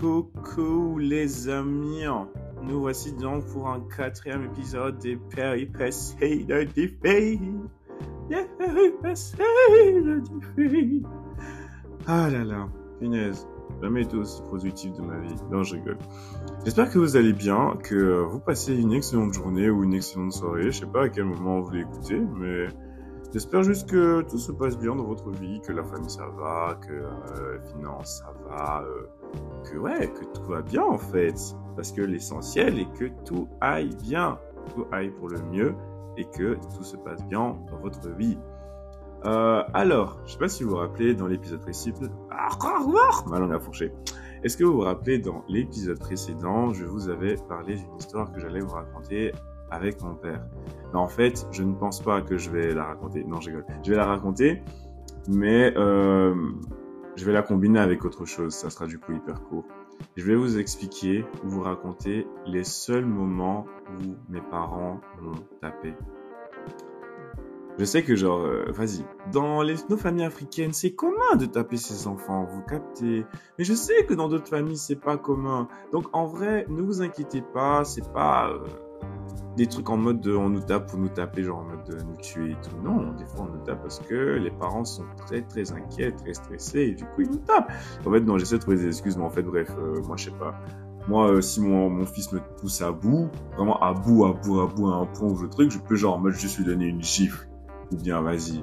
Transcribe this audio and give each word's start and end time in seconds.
Coucou 0.00 0.98
les 0.98 1.48
amis, 1.48 2.04
nous 2.62 2.78
voici 2.78 3.12
donc 3.14 3.44
pour 3.46 3.68
un 3.68 3.80
quatrième 3.96 4.44
épisode 4.44 4.96
des 4.98 5.16
péripéties 5.16 6.44
de 6.44 6.62
Diffie. 6.62 7.40
Des 8.28 8.46
péripéties 8.56 9.36
de 9.36 10.22
Diffie. 10.54 11.02
Ah 12.06 12.30
là 12.30 12.44
là, 12.44 12.68
punaise, 13.00 13.48
jamais 13.82 14.02
été 14.02 14.16
aussi 14.16 14.40
positif 14.48 14.92
de 14.92 15.02
ma 15.02 15.18
vie. 15.18 15.34
Non, 15.50 15.64
je 15.64 15.74
rigole. 15.74 15.98
J'espère 16.64 16.92
que 16.92 17.00
vous 17.00 17.16
allez 17.16 17.32
bien, 17.32 17.76
que 17.82 18.20
vous 18.22 18.38
passez 18.38 18.76
une 18.76 18.92
excellente 18.92 19.34
journée 19.34 19.68
ou 19.68 19.82
une 19.82 19.94
excellente 19.94 20.32
soirée. 20.32 20.70
Je 20.70 20.78
sais 20.78 20.86
pas 20.86 21.06
à 21.06 21.08
quel 21.08 21.24
moment 21.24 21.60
vous 21.60 21.72
l'écoutez, 21.72 22.20
mais 22.38 22.68
J'espère 23.32 23.62
juste 23.62 23.90
que 23.90 24.22
tout 24.22 24.38
se 24.38 24.52
passe 24.52 24.78
bien 24.78 24.96
dans 24.96 25.04
votre 25.04 25.30
vie, 25.30 25.60
que 25.60 25.72
la 25.72 25.84
famille 25.84 26.08
ça 26.08 26.26
va, 26.38 26.78
que 26.86 26.92
euh, 26.92 27.60
finance 27.74 28.22
ça 28.22 28.32
va, 28.48 28.82
euh, 28.82 29.06
que 29.70 29.76
ouais, 29.76 30.08
que 30.08 30.24
tout 30.24 30.44
va 30.44 30.62
bien 30.62 30.82
en 30.82 30.96
fait. 30.96 31.34
Parce 31.76 31.92
que 31.92 32.00
l'essentiel 32.00 32.78
est 32.78 32.90
que 32.98 33.10
tout 33.26 33.46
aille 33.60 33.94
bien, 34.02 34.38
tout 34.74 34.86
aille 34.92 35.10
pour 35.10 35.28
le 35.28 35.42
mieux 35.42 35.74
et 36.16 36.24
que 36.24 36.54
tout 36.74 36.82
se 36.82 36.96
passe 36.96 37.22
bien 37.26 37.56
dans 37.70 37.78
votre 37.78 38.08
vie. 38.16 38.38
Euh, 39.26 39.62
alors, 39.74 40.18
je 40.24 40.32
sais 40.32 40.38
pas 40.38 40.48
si 40.48 40.62
vous 40.64 40.70
vous 40.70 40.76
rappelez 40.76 41.14
dans 41.14 41.26
l'épisode 41.26 41.60
précédent, 41.60 42.08
ah, 42.30 42.48
ma 43.26 43.38
langue 43.38 43.52
a 43.52 43.60
fourché. 43.60 43.92
Est-ce 44.42 44.56
que 44.56 44.64
vous 44.64 44.74
vous 44.74 44.80
rappelez 44.80 45.18
dans 45.18 45.44
l'épisode 45.48 45.98
précédent, 45.98 46.72
je 46.72 46.84
vous 46.84 47.08
avais 47.08 47.34
parlé 47.48 47.74
d'une 47.76 47.96
histoire 47.98 48.32
que 48.32 48.40
j'allais 48.40 48.60
vous 48.60 48.72
raconter 48.72 49.32
avec 49.70 50.02
mon 50.02 50.14
père. 50.14 50.44
En 50.94 51.08
fait, 51.08 51.46
je 51.50 51.62
ne 51.62 51.74
pense 51.74 52.00
pas 52.02 52.22
que 52.22 52.38
je 52.38 52.50
vais 52.50 52.72
la 52.74 52.84
raconter. 52.84 53.24
Non, 53.24 53.40
je 53.40 53.48
rigole. 53.48 53.64
Je 53.84 53.90
vais 53.90 53.96
la 53.96 54.06
raconter, 54.06 54.62
mais 55.28 55.72
euh, 55.76 56.34
je 57.16 57.24
vais 57.24 57.32
la 57.32 57.42
combiner 57.42 57.80
avec 57.80 58.04
autre 58.04 58.24
chose. 58.24 58.54
Ça 58.54 58.70
sera 58.70 58.86
du 58.86 58.98
coup 58.98 59.12
hyper 59.12 59.42
court. 59.44 59.64
Je 60.16 60.24
vais 60.24 60.36
vous 60.36 60.58
expliquer, 60.58 61.24
vous 61.42 61.62
raconter 61.62 62.26
les 62.46 62.64
seuls 62.64 63.04
moments 63.04 63.66
où 64.00 64.14
mes 64.28 64.40
parents 64.40 65.00
m'ont 65.20 65.44
tapé. 65.60 65.94
Je 67.78 67.84
sais 67.84 68.02
que 68.02 68.16
genre, 68.16 68.40
euh, 68.40 68.64
vas-y, 68.72 69.04
dans 69.32 69.62
les, 69.62 69.76
nos 69.88 69.96
familles 69.96 70.24
africaines, 70.24 70.72
c'est 70.72 70.94
commun 70.94 71.36
de 71.38 71.46
taper 71.46 71.76
ses 71.76 72.08
enfants, 72.08 72.44
vous 72.44 72.62
captez. 72.62 73.24
Mais 73.56 73.64
je 73.64 73.72
sais 73.72 74.04
que 74.04 74.14
dans 74.14 74.28
d'autres 74.28 74.48
familles, 74.48 74.76
c'est 74.76 75.00
pas 75.00 75.16
commun. 75.16 75.68
Donc 75.92 76.06
en 76.12 76.26
vrai, 76.26 76.66
ne 76.68 76.82
vous 76.82 77.02
inquiétez 77.02 77.42
pas, 77.42 77.84
c'est 77.84 78.12
pas... 78.12 78.50
Euh, 78.50 78.66
des 79.58 79.66
trucs 79.66 79.90
en 79.90 79.96
mode 79.96 80.20
de 80.20 80.34
on 80.34 80.48
nous 80.48 80.62
tape 80.62 80.88
pour 80.88 81.00
nous 81.00 81.08
taper, 81.08 81.42
genre 81.42 81.58
en 81.58 81.64
mode 81.64 81.84
de 81.84 82.00
nous 82.02 82.16
tuer 82.16 82.52
et 82.52 82.56
tout. 82.62 82.80
Non, 82.82 83.12
des 83.12 83.26
fois 83.26 83.46
on 83.48 83.56
nous 83.56 83.64
tape 83.64 83.82
parce 83.82 83.98
que 83.98 84.14
les 84.14 84.52
parents 84.52 84.84
sont 84.84 85.04
très 85.26 85.42
très 85.42 85.72
inquiets, 85.72 86.12
très 86.12 86.32
stressés 86.32 86.80
et 86.80 86.94
du 86.94 87.04
coup 87.04 87.22
ils 87.22 87.30
nous 87.30 87.38
tapent. 87.38 87.72
En 88.06 88.12
fait, 88.12 88.20
non, 88.20 88.38
j'essaie 88.38 88.54
de 88.54 88.60
trouver 88.60 88.76
des 88.76 88.86
excuses, 88.86 89.16
mais 89.16 89.24
en 89.24 89.30
fait, 89.30 89.42
bref, 89.42 89.74
euh, 89.76 90.00
moi 90.06 90.16
je 90.16 90.26
sais 90.26 90.30
pas. 90.30 90.54
Moi, 91.08 91.32
euh, 91.32 91.40
si 91.40 91.60
mon, 91.60 91.90
mon 91.90 92.06
fils 92.06 92.32
me 92.32 92.40
pousse 92.60 92.82
à 92.82 92.92
bout, 92.92 93.30
vraiment 93.56 93.80
à 93.82 93.92
bout, 93.94 94.26
à 94.26 94.32
bout, 94.32 94.60
à 94.60 94.66
bout, 94.66 94.88
à 94.88 94.94
un 94.94 95.06
point 95.06 95.28
où 95.28 95.36
je 95.36 95.46
truc, 95.46 95.70
je 95.70 95.78
peux 95.78 95.96
genre 95.96 96.14
en 96.14 96.18
mode 96.18 96.34
juste 96.34 96.58
lui 96.58 96.64
donner 96.64 96.86
une 96.86 97.02
gifle. 97.02 97.48
Ou 97.92 97.96
bien 97.96 98.20
vas-y. 98.20 98.62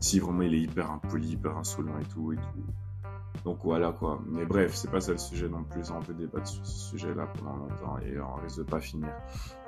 Si 0.00 0.18
vraiment 0.18 0.42
il 0.42 0.54
est 0.54 0.60
hyper 0.60 0.90
impoli, 0.90 1.32
hyper 1.32 1.56
insolent 1.56 1.98
et 2.00 2.04
tout 2.06 2.32
et 2.32 2.36
tout 2.36 2.85
donc 3.44 3.58
voilà 3.64 3.92
quoi. 3.92 4.20
Mais 4.26 4.44
bref, 4.44 4.74
c'est 4.74 4.90
pas 4.90 5.00
ça 5.00 5.12
le 5.12 5.18
sujet 5.18 5.48
non 5.48 5.64
plus. 5.64 5.90
On 5.90 6.00
peut 6.00 6.14
débattre 6.14 6.46
sur 6.46 6.64
ce 6.66 6.90
sujet-là 6.90 7.28
pendant 7.38 7.56
longtemps 7.56 7.98
et 7.98 8.18
on 8.20 8.34
risque 8.42 8.58
de 8.58 8.62
pas 8.64 8.80
finir. 8.80 9.10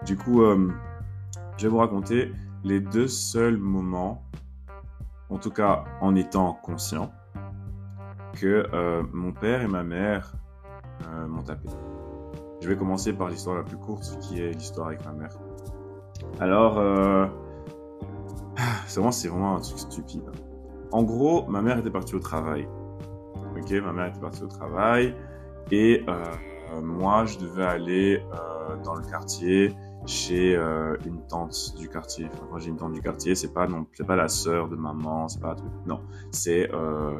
Du 0.05 0.17
coup, 0.17 0.43
euh, 0.43 0.71
je 1.57 1.65
vais 1.65 1.69
vous 1.69 1.79
raconter 1.79 2.33
les 2.65 2.81
deux 2.81 3.09
seuls 3.09 3.57
moments, 3.57 4.25
en 5.31 5.39
tout 5.39 5.51
cas 5.51 5.85
en 6.01 6.15
étant 6.15 6.55
conscient, 6.55 7.13
que 8.35 8.67
euh, 8.73 9.03
mon 9.13 9.33
père 9.33 9.63
et 9.63 9.69
ma 9.69 9.83
mère 9.83 10.35
euh, 11.07 11.27
m'ont 11.27 11.43
tapé. 11.43 11.69
Je 12.61 12.69
vais 12.69 12.77
commencer 12.77 13.13
par 13.13 13.29
l'histoire 13.29 13.57
la 13.57 13.63
plus 13.63 13.77
courte, 13.77 14.19
qui 14.21 14.41
est 14.41 14.51
l'histoire 14.51 14.89
avec 14.89 15.05
ma 15.05 15.13
mère. 15.13 15.31
Alors, 16.41 16.75
c'est 18.87 18.99
vraiment, 18.99 19.13
c'est 19.13 19.29
vraiment 19.29 19.57
un 19.57 19.61
truc 19.61 19.79
stupide. 19.79 20.25
En 20.91 21.03
gros, 21.03 21.47
ma 21.49 21.63
mère 21.63 21.79
était 21.79 21.91
partie 21.91 22.15
au 22.15 22.19
travail. 22.19 22.67
Ok, 23.61 23.73
ma 23.73 23.93
mère 23.93 24.07
était 24.07 24.21
partie 24.21 24.43
au 24.43 24.49
travail 24.49 25.15
et 25.71 26.05
euh, 26.09 26.81
moi, 26.81 27.25
je 27.25 27.39
devais 27.39 27.65
aller 27.65 28.23
euh, 28.33 28.77
dans 28.85 28.95
le 28.95 29.03
quartier 29.03 29.75
chez 30.07 30.57
euh, 30.57 30.97
une 31.05 31.27
tante 31.27 31.75
du 31.77 31.89
quartier. 31.89 32.27
Enfin, 32.33 32.47
quand 32.51 32.59
j'ai 32.59 32.71
une 32.71 32.77
tante 32.77 32.93
du 32.93 33.03
quartier, 33.03 33.35
c'est 33.35 33.53
pas 33.53 33.67
non, 33.67 33.87
c'est 33.93 34.07
pas 34.07 34.17
la 34.17 34.29
sœur 34.29 34.69
de 34.69 34.77
maman, 34.77 35.29
c'est 35.29 35.41
pas 35.41 35.53
un 35.53 35.55
truc. 35.57 35.71
Non, 35.87 36.01
c'est 36.31 36.71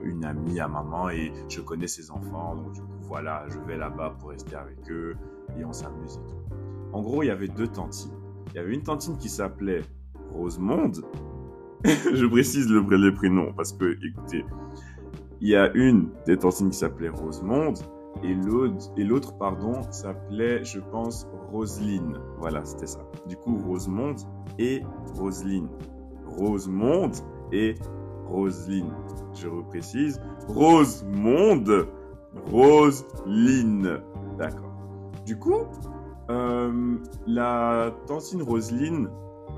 une 0.05 0.25
amie 0.25 0.61
à 0.61 0.69
maman 0.69 1.11
et 1.11 1.33
je 1.49 1.61
connais 1.61 1.89
ses 1.89 2.11
enfants, 2.11 2.57
donc 2.57 2.73
du 2.73 2.81
coup 2.81 2.87
voilà, 3.03 3.45
je 3.49 3.59
vais 3.61 3.77
là-bas 3.77 4.17
pour 4.19 4.31
rester 4.31 4.57
avec 4.57 4.79
eux 4.91 5.17
et 5.59 5.65
on 5.65 5.73
s'amuse 5.73 6.17
et 6.17 6.29
tout. 6.29 6.55
En 6.93 7.03
gros, 7.03 7.23
il 7.23 7.27
y 7.27 7.31
avait 7.31 7.49
deux 7.49 7.69
tantines. 7.69 8.13
Il 8.49 8.57
y 8.57 8.59
avait 8.59 8.75
une 8.75 8.83
tantine 8.83 9.17
qui 9.19 9.29
s'appelait 9.29 9.83
Rosemonde. 10.33 11.05
je 11.85 12.27
précise 12.27 12.69
le, 12.69 12.81
les 12.97 13.13
prénoms 13.13 13.53
parce 13.53 13.73
que, 13.73 13.97
écoutez, 14.05 14.45
il 15.41 15.49
y 15.49 15.57
a 15.57 15.71
une 15.75 16.09
des 16.27 16.37
tantines 16.37 16.71
qui 16.71 16.79
s'appelait 16.79 17.09
Rosemonde 17.09 17.79
et 18.23 18.35
l'autre, 18.35 18.91
et 18.97 19.05
l'autre, 19.05 19.37
pardon, 19.39 19.83
s'appelait, 19.91 20.65
je 20.65 20.81
pense, 20.81 21.29
Roseline. 21.53 22.19
Voilà, 22.39 22.65
c'était 22.65 22.87
ça. 22.87 23.01
Du 23.29 23.37
coup, 23.37 23.57
Rosemonde 23.59 24.21
et 24.59 24.83
Roseline. 25.15 25.69
Rosemonde 26.27 27.15
et 27.53 27.77
Roseline. 28.27 28.91
Je 29.35 29.47
reprécise. 29.49 30.21
Rosemonde, 30.49 31.87
Roseline. 32.51 34.01
D'accord. 34.37 34.73
Du 35.25 35.39
coup, 35.39 35.67
euh, 36.31 36.97
la 37.27 37.93
tantine 38.07 38.43
Roseline 38.43 39.09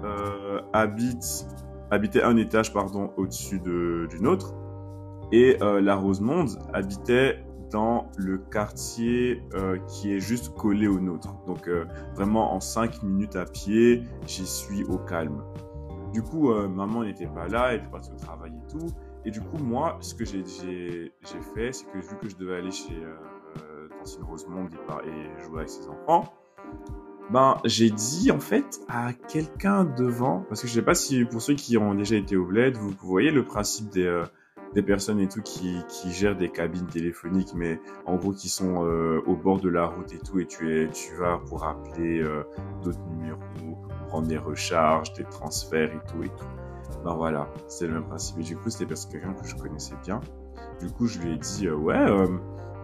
euh, 0.04 0.60
habite, 0.72 1.46
habitait 1.90 2.22
un 2.22 2.36
étage, 2.36 2.74
pardon, 2.74 3.10
au-dessus 3.16 3.58
de, 3.58 4.06
d'une 4.10 4.26
autre. 4.26 4.54
Et 5.32 5.56
euh, 5.62 5.80
la 5.80 5.96
Rosemonde 5.96 6.58
habitait 6.72 7.44
dans 7.70 8.10
le 8.16 8.38
quartier 8.38 9.42
euh, 9.54 9.78
qui 9.86 10.12
est 10.12 10.20
juste 10.20 10.54
collé 10.54 10.88
au 10.88 10.98
nôtre. 10.98 11.34
Donc 11.46 11.68
euh, 11.68 11.84
vraiment 12.14 12.52
en 12.54 12.60
5 12.60 13.02
minutes 13.02 13.36
à 13.36 13.44
pied, 13.44 14.02
j'y 14.26 14.46
suis 14.46 14.84
au 14.84 14.98
calme. 14.98 15.42
Du 16.12 16.22
coup, 16.22 16.52
maman 16.52 17.04
n'était 17.04 17.28
pas 17.28 17.46
là, 17.46 17.72
elle 17.72 17.82
était 17.82 17.88
partie 17.88 18.10
au 18.10 18.16
travail 18.16 18.50
et 18.50 18.68
tout. 18.68 18.88
Et 19.24 19.30
du 19.30 19.40
coup, 19.40 19.58
moi, 19.58 19.98
ce 20.00 20.14
que 20.14 20.24
j'ai 20.24 20.42
fait, 20.42 21.72
c'est 21.72 21.84
que 21.86 21.98
vu 21.98 22.16
que 22.20 22.28
je 22.28 22.36
devais 22.36 22.56
aller 22.56 22.70
chez 22.70 22.94
euh, 22.94 23.88
Tantine 23.98 24.24
Rosemonde 24.24 24.70
et, 25.04 25.42
jouer 25.44 25.58
avec 25.58 25.68
ses 25.68 25.88
enfants, 25.88 26.32
ben 27.30 27.58
j'ai 27.64 27.90
dit 27.90 28.32
en 28.32 28.40
fait 28.40 28.80
à 28.88 29.12
quelqu'un 29.12 29.84
devant, 29.84 30.44
parce 30.48 30.62
que 30.62 30.66
je 30.66 30.72
sais 30.72 30.82
pas 30.82 30.94
si 30.94 31.24
pour 31.24 31.42
ceux 31.42 31.54
qui 31.54 31.76
ont 31.76 31.94
déjà 31.94 32.16
été 32.16 32.36
au 32.36 32.46
bled, 32.46 32.76
vous, 32.76 32.90
vous 32.90 33.08
voyez 33.08 33.30
le 33.30 33.44
principe 33.44 33.90
des 33.90 34.24
des 34.74 34.82
personnes 34.82 35.20
et 35.20 35.28
tout 35.28 35.42
qui, 35.42 35.76
qui 35.88 36.12
gèrent 36.12 36.36
des 36.36 36.48
cabines 36.48 36.86
téléphoniques, 36.86 37.52
mais 37.54 37.80
en 38.06 38.16
gros 38.16 38.32
qui 38.32 38.48
sont 38.48 38.84
euh, 38.84 39.20
au 39.26 39.34
bord 39.34 39.60
de 39.60 39.68
la 39.68 39.86
route 39.86 40.12
et 40.12 40.18
tout, 40.18 40.38
et 40.38 40.46
tu, 40.46 40.72
es, 40.72 40.88
tu 40.90 41.14
vas 41.16 41.38
pour 41.38 41.64
appeler 41.64 42.20
euh, 42.20 42.44
d'autres 42.82 43.00
numéros, 43.10 43.38
prendre 44.08 44.28
des 44.28 44.38
recharges, 44.38 45.12
des 45.14 45.24
transferts 45.24 45.92
et 45.92 46.00
tout 46.10 46.22
et 46.22 46.28
tout. 46.28 47.00
Ben 47.04 47.14
voilà, 47.14 47.48
c'est 47.68 47.86
le 47.86 47.94
même 47.94 48.04
principe. 48.04 48.38
Et 48.38 48.42
du 48.42 48.56
coup, 48.56 48.70
c'était 48.70 48.86
parce 48.86 49.06
que 49.06 49.12
quelqu'un 49.12 49.32
que 49.32 49.46
je 49.46 49.56
connaissais 49.56 49.94
bien. 50.04 50.20
Du 50.80 50.88
coup, 50.88 51.06
je 51.06 51.18
lui 51.20 51.32
ai 51.32 51.36
dit, 51.36 51.66
euh, 51.66 51.74
ouais, 51.74 52.06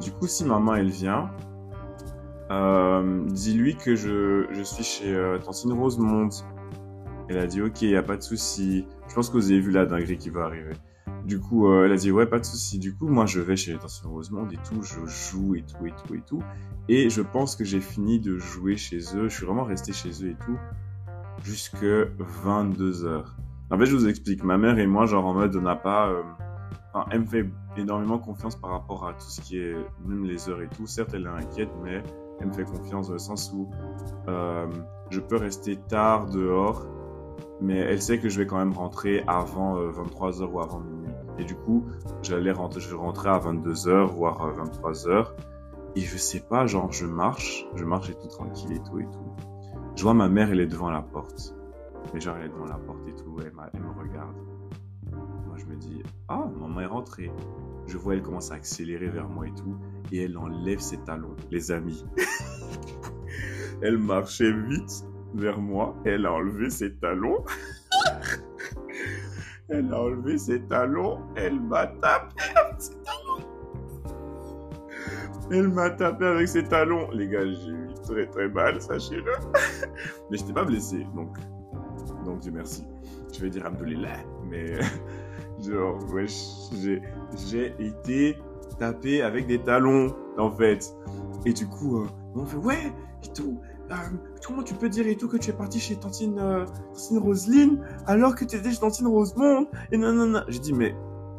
du 0.01 0.11
coup, 0.13 0.27
si 0.27 0.45
maman 0.45 0.75
elle 0.75 0.91
vient, 0.91 1.31
dis-lui 3.29 3.77
que 3.77 3.95
je, 3.95 4.47
je 4.51 4.63
suis 4.63 4.85
chez 4.85 5.39
Tantine 5.45 5.73
Rosemonde. 5.73 6.33
Elle 7.29 7.39
a 7.39 7.47
dit, 7.47 7.61
ok, 7.61 7.83
y 7.83 7.97
a 7.97 8.03
pas 8.03 8.17
de 8.17 8.23
souci. 8.23 8.87
Je 9.09 9.15
pense 9.15 9.31
que 9.31 9.35
vous 9.35 9.51
avez 9.51 9.61
vu 9.61 9.73
la 9.73 9.85
dinguerie 9.85 10.19
qui 10.19 10.31
va 10.31 10.45
arriver. 10.45 10.75
Du 11.25 11.41
coup, 11.41 11.69
euh, 11.69 11.87
elle 11.87 11.93
a 11.93 11.97
dit 11.97 12.13
ouais, 12.13 12.27
pas 12.27 12.39
de 12.39 12.45
souci. 12.45 12.79
Du 12.79 12.95
coup, 12.95 13.09
moi, 13.09 13.27
je 13.27 13.41
vais 13.41 13.57
chez 13.57 13.75
Attention 13.75 14.11
Rosemonde 14.11 14.53
et 14.53 14.59
tout, 14.59 14.83
je 14.83 15.05
joue 15.07 15.57
et 15.57 15.63
tout 15.63 15.87
et 15.87 15.93
tout 15.93 16.15
et 16.15 16.21
tout. 16.21 16.43
Et 16.89 17.11
je 17.11 17.21
pense 17.21 17.57
que 17.57 17.65
j'ai 17.65 17.81
fini 17.81 18.21
de 18.21 18.39
jouer 18.39 18.77
chez 18.77 18.99
eux. 19.17 19.29
Je 19.29 19.35
suis 19.35 19.47
vraiment 19.47 19.65
resté 19.65 19.93
chez 19.93 20.11
eux 20.23 20.31
et 20.31 20.37
tout 20.45 20.57
jusque 21.45 21.85
22 21.85 23.05
heures. 23.05 23.37
En 23.71 23.79
fait, 23.79 23.87
je 23.87 23.97
vous 23.97 24.09
explique. 24.09 24.45
Ma 24.45 24.59
mère 24.59 24.79
et 24.79 24.87
moi, 24.87 25.07
genre 25.07 25.27
en 25.27 25.35
mode, 25.35 25.57
on 25.57 25.63
n'a 25.63 25.77
pas. 25.77 26.09
Euh, 26.09 26.23
enfin, 26.93 27.07
elle 27.11 27.21
me 27.21 27.27
fait 27.27 27.47
énormément 27.77 28.19
confiance 28.19 28.57
par 28.57 28.71
rapport 28.71 29.07
à 29.07 29.13
tout 29.15 29.29
ce 29.29 29.41
qui 29.41 29.59
est 29.59 29.77
même 30.05 30.25
les 30.25 30.49
heures 30.49 30.63
et 30.63 30.69
tout. 30.69 30.87
Certes, 30.87 31.11
elle 31.15 31.25
est 31.25 31.43
inquiète, 31.45 31.71
mais 31.83 32.03
elle 32.41 32.49
me 32.49 32.53
fait 32.53 32.65
confiance 32.65 33.09
dans 33.09 33.15
le 33.15 33.19
sens 33.19 33.53
où 33.53 33.71
euh, 34.29 34.67
je 35.11 35.21
peux 35.21 35.37
rester 35.37 35.77
tard 35.77 36.27
dehors, 36.27 36.87
mais 37.61 37.79
elle 37.79 38.01
sait 38.01 38.19
que 38.19 38.29
je 38.29 38.39
vais 38.39 38.47
quand 38.47 38.59
même 38.59 38.73
rentrer 38.73 39.25
avant 39.27 39.77
23h 39.77 40.45
ou 40.51 40.61
avant 40.61 40.81
minuit. 40.81 40.96
Et 41.39 41.45
du 41.45 41.55
coup, 41.55 41.87
j'allais 42.23 42.53
rentrer, 42.53 42.81
je 42.81 42.95
rentrais 42.95 43.29
à 43.29 43.39
22h, 43.39 44.07
voire 44.07 44.43
à 44.43 44.53
23h. 44.53 45.29
Et 45.97 46.01
je 46.01 46.17
sais 46.17 46.41
pas, 46.41 46.67
genre, 46.67 46.93
je 46.93 47.07
marche, 47.07 47.67
je 47.75 47.85
marche 47.85 48.11
et 48.11 48.15
tout 48.15 48.29
tranquille 48.29 48.73
et 48.73 48.83
tout 48.83 48.99
et 49.01 49.05
tout. 49.05 49.37
Je 49.97 50.03
vois 50.03 50.15
ma 50.15 50.29
mère, 50.29 50.51
elle 50.51 50.61
est 50.61 50.67
devant 50.67 50.91
la 50.91 51.03
porte. 51.03 51.55
Mais 52.13 52.21
genre, 52.21 52.37
elle 52.37 52.47
est 52.47 52.49
devant 52.49 52.67
la 52.67 52.79
porte 52.79 53.07
et 53.09 53.15
tout, 53.15 53.37
elle, 53.41 53.53
elle 53.73 53.81
me 53.81 53.91
regarde. 53.91 54.37
Moi, 55.13 55.57
je 55.57 55.65
me 55.65 55.77
dis, 55.77 56.03
ah, 56.29 56.47
maman 56.61 56.81
est 56.81 56.87
rentrée. 56.87 57.31
Je 57.87 57.97
vois, 57.97 58.15
elle 58.15 58.23
commence 58.23 58.51
à 58.51 58.55
accélérer 58.55 59.09
vers 59.09 59.29
moi 59.29 59.47
et 59.47 59.55
tout. 59.55 59.77
Et 60.13 60.25
elle 60.25 60.37
enlève 60.37 60.81
ses 60.81 60.99
talons, 60.99 61.35
les 61.51 61.71
amis. 61.71 62.05
elle 63.83 63.99
marchait 63.99 64.53
vite 64.53 65.07
vers 65.35 65.61
moi. 65.61 65.95
Elle 66.05 66.27
a 66.27 66.33
enlevé 66.33 66.71
ses 66.71 66.95
talons. 66.95 67.45
elle 69.69 69.93
a 69.93 70.01
enlevé 70.01 70.39
ses 70.39 70.63
talons. 70.63 71.21
Elle 71.37 71.61
m'a 71.61 71.87
tapé 71.87 72.43
avec 72.57 72.81
ses 72.81 72.95
talons. 72.95 73.47
Elle 75.51 75.69
m'a 75.69 75.91
tapé 75.91 76.27
avec 76.27 76.49
ses 76.49 76.65
talons. 76.65 77.11
Les 77.13 77.29
gars, 77.29 77.45
j'ai 77.45 77.71
eu 77.71 77.89
très 78.03 78.27
très 78.27 78.49
mal, 78.49 78.81
sachez-le. 78.81 79.33
Mais 80.31 80.39
je 80.39 80.43
n'étais 80.43 80.55
pas 80.55 80.65
blessé, 80.65 81.07
donc, 81.15 81.37
donc 82.25 82.41
Dieu 82.41 82.53
merci. 82.53 82.85
Je 83.33 83.41
vais 83.41 83.51
dire 83.51 83.67
Abdulillah, 83.67 84.17
mais 84.49 84.79
genre, 85.61 85.99
j'ai, 86.73 87.03
j'ai 87.51 87.75
été 87.79 88.39
tapé 88.79 89.21
avec 89.21 89.47
des 89.47 89.59
talons, 89.59 90.15
en 90.39 90.51
fait. 90.51 90.95
Et 91.45 91.53
du 91.53 91.67
coup, 91.67 91.99
euh, 91.99 92.07
on 92.35 92.47
fait, 92.47 92.57
ouais, 92.57 92.93
et 93.25 93.33
tout. 93.35 93.61
Euh, 93.91 93.95
comment 94.45 94.63
tu 94.63 94.75
peux 94.75 94.89
dire 94.89 95.07
et 95.07 95.17
tout 95.17 95.29
que 95.29 95.37
tu 95.37 95.51
es 95.51 95.53
parti 95.53 95.79
chez 95.79 95.97
Tantine, 95.97 96.39
euh, 96.41 96.65
Tantine 96.93 97.19
Roseline 97.19 97.81
alors 98.07 98.35
que 98.35 98.45
tu 98.45 98.57
étais 98.57 98.73
chez 98.73 98.79
Tantine 98.79 99.07
Rosemonde 99.07 99.69
Et 99.93 99.97
non. 99.97 100.43
J'ai 100.49 100.59
dit, 100.59 100.73
mais 100.73 100.95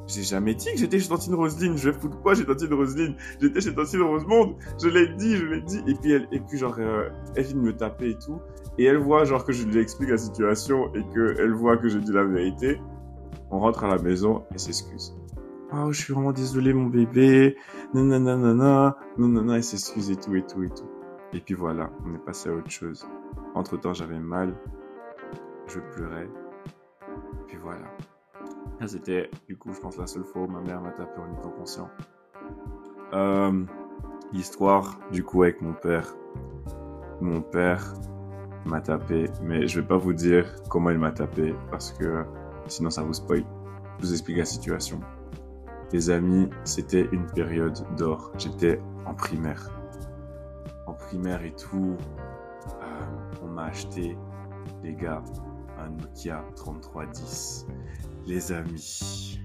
j'ai 0.08 0.24
jamais 0.24 0.56
dit 0.56 0.72
que 0.72 0.78
j'étais 0.78 1.00
chez 1.00 1.10
Tantine 1.10 1.36
Roseline. 1.36 1.78
Je 1.78 1.92
fous 1.92 2.10
quoi 2.10 2.36
chez 2.36 2.46
Tantine 2.46 2.74
Roseline 2.74 3.16
J'étais 3.42 3.60
chez 3.60 3.76
Tantine 3.76 4.02
Rosemonde. 4.02 4.56
Je 4.82 4.88
l'ai 4.88 5.10
dit, 5.16 5.36
je 5.36 5.46
l'ai 5.46 5.62
dit. 5.62 5.82
Et 5.88 5.94
puis, 5.96 6.12
elle, 6.14 6.28
et 6.32 6.40
puis 6.40 6.58
genre, 6.58 6.76
euh, 6.80 7.10
elle 7.36 7.44
vient 7.44 7.56
de 7.56 7.62
me 7.62 7.76
taper 7.76 8.12
et 8.12 8.18
tout. 8.18 8.40
Et 8.78 8.86
elle 8.86 8.98
voit, 8.98 9.26
genre, 9.26 9.44
que 9.44 9.52
je 9.52 9.66
lui 9.66 9.80
explique 9.82 10.10
la 10.10 10.18
situation 10.18 10.94
et 10.96 11.04
qu'elle 11.14 11.54
voit 11.54 11.78
que 11.78 11.90
je 11.90 11.98
dis 11.98 12.14
la 12.14 12.24
vérité. 12.24 12.80
On 13.52 13.60
rentre 13.60 13.84
à 13.84 13.88
la 13.88 14.02
maison 14.02 14.44
et 14.54 14.58
s'excuse. 14.58 15.14
Oh, 15.74 15.92
je 15.92 16.02
suis 16.02 16.14
vraiment 16.14 16.32
désolé, 16.32 16.74
mon 16.74 16.86
bébé. 16.86 17.58
Nanana, 17.94 18.38
nanana, 18.38 18.98
nanana, 19.18 19.58
elle 19.58 19.64
s'excuse 19.64 20.10
et 20.10 20.16
tout, 20.16 20.34
et 20.36 20.44
tout, 20.44 20.64
et 20.64 20.70
tout. 20.70 20.88
Et 21.34 21.42
puis 21.42 21.54
voilà, 21.54 21.90
on 22.06 22.14
est 22.14 22.26
passé 22.26 22.50
à 22.50 22.54
autre 22.54 22.70
chose. 22.70 23.08
Entre 23.54 23.78
temps, 23.78 23.94
j'avais 23.94 24.20
mal. 24.20 24.54
Je 25.68 25.80
pleurais. 25.80 26.30
Et 27.08 27.44
puis 27.48 27.58
voilà. 27.58 27.88
C'était, 28.86 29.30
du 29.48 29.58
coup, 29.58 29.74
je 29.74 29.80
pense, 29.80 29.98
la 29.98 30.08
seule 30.08 30.24
fois 30.24 30.44
où 30.44 30.48
ma 30.48 30.62
mère 30.62 30.82
m'a 30.82 30.92
tapé 30.92 31.20
en 31.20 31.34
étant 31.38 31.50
conscient. 31.50 31.90
Euh, 33.14 33.66
L'histoire, 34.34 35.00
du 35.12 35.24
coup, 35.24 35.44
avec 35.44 35.62
mon 35.62 35.74
père. 35.74 36.16
Mon 37.22 37.42
père 37.42 37.94
m'a 38.66 38.82
tapé, 38.82 39.30
mais 39.42 39.68
je 39.68 39.80
vais 39.80 39.88
pas 39.88 39.98
vous 39.98 40.14
dire 40.14 40.46
comment 40.70 40.90
il 40.90 41.00
m'a 41.00 41.12
tapé 41.12 41.56
parce 41.72 41.94
que 41.94 42.26
sinon 42.68 42.90
ça 42.90 43.02
vous 43.02 43.14
spoil. 43.14 43.46
Je 43.98 44.06
vous 44.06 44.12
explique 44.12 44.38
la 44.38 44.46
situation. 44.46 45.00
Les 45.94 46.10
amis, 46.10 46.50
c'était 46.66 47.08
une 47.14 47.26
période 47.28 47.80
d'or. 47.96 48.32
J'étais 48.38 48.82
en 49.06 49.14
primaire. 49.14 49.70
Primaire 51.08 51.44
et 51.44 51.56
tout, 51.56 51.98
euh, 52.82 53.44
on 53.44 53.48
m'a 53.48 53.66
acheté, 53.66 54.18
les 54.84 54.94
gars, 54.94 55.24
un 55.80 55.90
Nokia 55.90 56.44
3310 56.56 57.66
les 58.28 58.52
amis. 58.52 59.40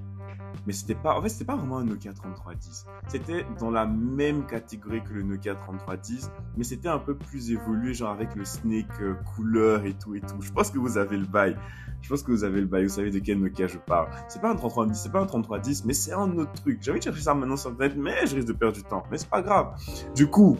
Mais 0.66 0.72
c'était 0.72 0.94
pas, 0.94 1.16
en 1.16 1.22
fait, 1.22 1.28
c'était 1.28 1.44
pas 1.44 1.56
vraiment 1.56 1.78
un 1.78 1.84
Nokia 1.84 2.12
3310. 2.12 2.86
C'était 3.08 3.46
dans 3.58 3.70
la 3.70 3.86
même 3.86 4.46
catégorie 4.46 5.02
que 5.02 5.12
le 5.12 5.22
Nokia 5.22 5.54
3310, 5.54 6.30
mais 6.56 6.64
c'était 6.64 6.88
un 6.88 6.98
peu 6.98 7.16
plus 7.16 7.50
évolué, 7.50 7.94
genre 7.94 8.10
avec 8.10 8.34
le 8.36 8.44
Snake 8.44 8.86
euh, 9.00 9.14
couleur 9.34 9.84
et 9.84 9.94
tout 9.94 10.14
et 10.14 10.20
tout. 10.20 10.40
Je 10.40 10.52
pense 10.52 10.70
que 10.70 10.78
vous 10.78 10.98
avez 10.98 11.16
le 11.16 11.26
bail. 11.26 11.56
Je 12.00 12.08
pense 12.08 12.22
que 12.22 12.30
vous 12.30 12.44
avez 12.44 12.60
le 12.60 12.66
bail. 12.66 12.84
Vous 12.84 12.90
savez 12.90 13.10
de 13.10 13.18
quel 13.18 13.40
Nokia 13.40 13.66
je 13.66 13.78
parle. 13.78 14.08
C'est 14.28 14.40
pas 14.40 14.50
un 14.50 14.56
3310, 14.56 15.00
c'est 15.00 15.12
pas 15.12 15.20
un 15.20 15.26
3310, 15.26 15.84
mais 15.84 15.94
c'est 15.94 16.12
un 16.12 16.36
autre 16.36 16.52
truc. 16.52 16.78
J'avais 16.80 17.00
cherché 17.00 17.22
ça 17.22 17.34
maintenant 17.34 17.56
sur 17.56 17.70
Internet, 17.70 17.96
mais 17.96 18.26
je 18.26 18.36
risque 18.36 18.48
de 18.48 18.52
perdre 18.52 18.76
du 18.76 18.84
temps. 18.84 19.02
Mais 19.10 19.18
c'est 19.18 19.30
pas 19.30 19.42
grave. 19.42 19.74
Du 20.14 20.28
coup, 20.28 20.56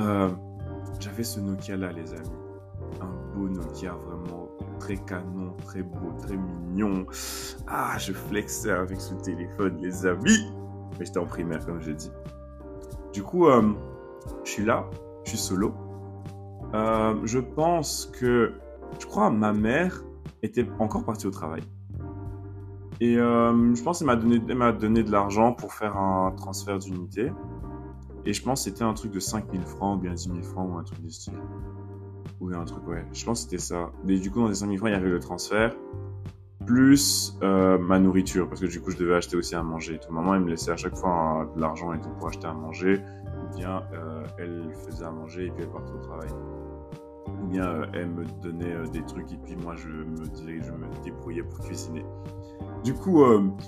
euh, 0.00 0.28
j'avais 0.98 1.24
ce 1.24 1.40
Nokia 1.40 1.76
là, 1.76 1.92
les 1.92 2.12
amis. 2.12 2.30
Un 3.00 3.34
beau 3.34 3.48
Nokia 3.48 3.92
vraiment 3.92 4.48
très 4.78 4.96
canon, 4.96 5.54
très 5.64 5.82
beau, 5.82 6.12
très 6.18 6.36
mignon. 6.36 7.06
Ah, 7.66 7.96
je 7.98 8.12
flexais 8.12 8.72
avec 8.72 9.00
ce 9.00 9.14
téléphone, 9.14 9.76
les 9.80 10.06
amis. 10.06 10.50
Mais 10.98 11.06
j'étais 11.06 11.18
en 11.18 11.26
primaire, 11.26 11.64
comme 11.64 11.80
je 11.80 11.92
dis. 11.92 12.10
Du 13.12 13.22
coup, 13.22 13.46
euh, 13.46 13.72
je 14.44 14.50
suis 14.50 14.64
là, 14.64 14.88
je 15.24 15.30
suis 15.30 15.38
solo. 15.38 15.74
Euh, 16.74 17.14
je 17.24 17.38
pense 17.38 18.10
que, 18.18 18.52
je 18.98 19.06
crois, 19.06 19.30
ma 19.30 19.52
mère 19.52 20.02
était 20.42 20.66
encore 20.78 21.04
partie 21.04 21.26
au 21.26 21.30
travail. 21.30 21.62
Et 23.02 23.14
je 23.14 23.82
pense 23.82 23.98
qu'elle 24.00 24.08
m'a 24.08 24.16
donné, 24.16 24.38
m'a 24.54 24.72
donné 24.72 25.02
de 25.02 25.10
l'argent 25.10 25.54
pour 25.54 25.72
faire 25.72 25.96
un 25.96 26.32
transfert 26.32 26.78
d'unité. 26.78 27.32
Et 28.26 28.32
je 28.32 28.42
pense 28.42 28.64
que 28.64 28.70
c'était 28.70 28.84
un 28.84 28.94
truc 28.94 29.12
de 29.12 29.20
5000 29.20 29.62
francs 29.62 29.98
ou 29.98 30.00
bien 30.00 30.12
10 30.12 30.24
000 30.24 30.42
francs 30.42 30.68
ou 30.70 30.76
un 30.76 30.82
truc 30.82 31.00
du 31.00 31.10
style. 31.10 31.34
Ou 32.40 32.48
un 32.54 32.64
truc, 32.64 32.86
ouais. 32.88 33.04
Je 33.12 33.24
pense 33.24 33.44
que 33.44 33.50
c'était 33.50 33.62
ça. 33.62 33.90
Et 34.08 34.18
du 34.18 34.30
coup, 34.30 34.40
dans 34.40 34.48
les 34.48 34.54
5000 34.54 34.78
francs, 34.78 34.90
il 34.90 34.94
y 34.94 34.96
avait 34.96 35.08
le 35.08 35.20
transfert, 35.20 35.74
plus 36.66 37.36
euh, 37.42 37.78
ma 37.78 37.98
nourriture, 37.98 38.48
parce 38.48 38.60
que 38.60 38.66
du 38.66 38.80
coup, 38.80 38.90
je 38.90 38.98
devais 38.98 39.14
acheter 39.14 39.36
aussi 39.36 39.54
à 39.54 39.62
manger 39.62 39.94
et 39.94 39.98
tout. 39.98 40.12
Maman, 40.12 40.34
elle 40.34 40.42
me 40.42 40.50
laissait 40.50 40.70
à 40.70 40.76
chaque 40.76 40.96
fois 40.96 41.50
de 41.54 41.60
l'argent 41.60 41.92
et 41.92 42.00
tout 42.00 42.10
pour 42.18 42.28
acheter 42.28 42.46
à 42.46 42.52
manger. 42.52 43.00
Ou 43.42 43.56
bien, 43.56 43.82
euh, 43.92 44.24
elle 44.38 44.72
faisait 44.86 45.04
à 45.04 45.10
manger 45.10 45.46
et 45.46 45.50
puis 45.50 45.64
elle 45.64 45.70
partait 45.70 45.92
au 45.92 45.98
travail. 45.98 46.28
Ou 47.42 47.46
bien, 47.46 47.66
euh, 47.66 47.86
elle 47.94 48.10
me 48.10 48.24
donnait 48.42 48.76
des 48.92 49.02
trucs 49.04 49.32
et 49.32 49.38
puis 49.38 49.56
moi, 49.56 49.76
je 49.76 49.88
me, 49.88 50.26
disais, 50.26 50.60
je 50.62 50.72
me 50.72 50.86
débrouillais 51.04 51.42
pour 51.42 51.60
cuisiner. 51.60 52.04
Du 52.84 52.94
coup, 52.94 53.22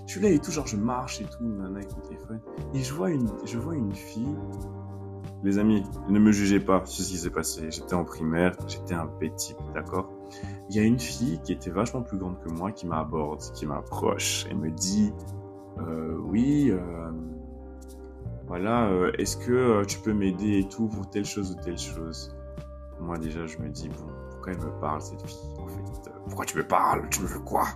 je 0.06 0.12
suis 0.12 0.20
là 0.20 0.30
et 0.30 0.38
tout, 0.38 0.50
genre, 0.50 0.66
je 0.66 0.76
marche 0.76 1.20
et 1.20 1.24
tout, 1.24 1.44
nana, 1.44 1.78
avec 1.78 1.94
mon 1.94 2.02
téléphone. 2.02 2.40
Et 2.74 2.80
je 2.80 2.94
vois 2.94 3.10
une, 3.10 3.28
je 3.44 3.58
vois 3.58 3.74
une 3.74 3.94
fille 3.94 4.36
les 5.42 5.58
amis, 5.58 5.82
ne 6.08 6.18
me 6.18 6.30
jugez 6.30 6.60
pas 6.60 6.84
sur 6.86 7.04
ce 7.04 7.10
qui 7.10 7.16
s'est 7.16 7.30
passé. 7.30 7.70
J'étais 7.70 7.94
en 7.94 8.04
primaire, 8.04 8.56
j'étais 8.68 8.94
un 8.94 9.06
petit, 9.06 9.54
d'accord 9.74 10.10
Il 10.70 10.76
y 10.76 10.78
a 10.78 10.82
une 10.82 11.00
fille 11.00 11.40
qui 11.42 11.52
était 11.52 11.70
vachement 11.70 12.02
plus 12.02 12.16
grande 12.16 12.40
que 12.40 12.48
moi 12.48 12.70
qui 12.70 12.86
m'aborde, 12.86 13.40
qui 13.54 13.66
m'approche 13.66 14.46
et 14.50 14.54
me 14.54 14.70
dit 14.70 15.12
euh, 15.78 16.16
Oui, 16.20 16.70
euh, 16.70 17.10
voilà, 18.46 18.88
euh, 18.88 19.10
est-ce 19.18 19.36
que 19.36 19.84
tu 19.84 19.98
peux 19.98 20.12
m'aider 20.12 20.60
et 20.60 20.68
tout 20.68 20.88
pour 20.88 21.10
telle 21.10 21.24
chose 21.24 21.50
ou 21.52 21.62
telle 21.62 21.78
chose? 21.78 22.34
Moi, 23.02 23.18
déjà, 23.18 23.46
je 23.46 23.58
me 23.58 23.68
dis 23.68 23.88
Bon, 23.88 24.06
pourquoi 24.30 24.52
elle 24.52 24.58
me 24.58 24.80
parle, 24.80 25.00
cette 25.02 25.26
fille 25.26 25.38
En 25.58 25.66
fait, 25.66 26.10
pourquoi 26.24 26.44
tu 26.44 26.56
me 26.56 26.64
parles? 26.64 27.08
Tu 27.10 27.20
me 27.22 27.26
veux 27.26 27.40
quoi? 27.40 27.66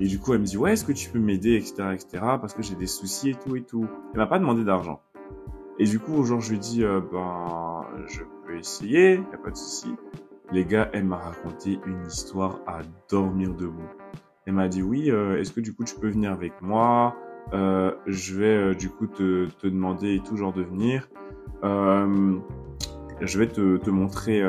Et 0.00 0.06
du 0.06 0.18
coup, 0.18 0.32
elle 0.32 0.40
me 0.40 0.44
dit, 0.44 0.56
ouais, 0.56 0.72
est-ce 0.72 0.84
que 0.84 0.92
tu 0.92 1.10
peux 1.10 1.18
m'aider, 1.18 1.56
etc., 1.56 1.90
etc., 1.92 2.06
parce 2.40 2.54
que 2.54 2.62
j'ai 2.62 2.76
des 2.76 2.86
soucis 2.86 3.30
et 3.30 3.34
tout 3.34 3.56
et 3.56 3.62
tout. 3.62 3.86
Elle 4.12 4.20
m'a 4.20 4.26
pas 4.26 4.38
demandé 4.38 4.64
d'argent. 4.64 5.00
Et 5.78 5.84
du 5.84 5.98
coup, 5.98 6.24
genre, 6.24 6.40
je 6.40 6.50
lui 6.50 6.58
dis, 6.58 6.84
euh, 6.84 7.00
ben, 7.12 7.84
je 8.06 8.22
peux 8.46 8.56
essayer, 8.56 9.14
y 9.14 9.34
a 9.34 9.38
pas 9.38 9.50
de 9.50 9.56
souci. 9.56 9.94
Les 10.52 10.64
gars, 10.64 10.88
elle 10.92 11.04
m'a 11.04 11.18
raconté 11.18 11.78
une 11.86 12.06
histoire 12.06 12.60
à 12.66 12.80
dormir 13.10 13.54
debout. 13.54 13.88
Elle 14.46 14.54
m'a 14.54 14.68
dit, 14.68 14.82
oui, 14.82 15.10
euh, 15.10 15.38
est-ce 15.38 15.52
que 15.52 15.60
du 15.60 15.74
coup, 15.74 15.84
tu 15.84 15.94
peux 15.96 16.08
venir 16.08 16.32
avec 16.32 16.52
moi? 16.62 17.16
Euh, 17.52 17.92
Je 18.06 18.38
vais 18.38 18.56
euh, 18.56 18.74
du 18.74 18.90
coup 18.90 19.06
te, 19.06 19.46
te, 19.46 19.66
demander 19.66 20.14
et 20.14 20.20
tout, 20.20 20.36
genre, 20.36 20.52
de 20.52 20.62
venir. 20.62 21.08
Je 23.20 23.38
vais 23.38 23.48
te, 23.48 23.90
montrer 23.90 24.42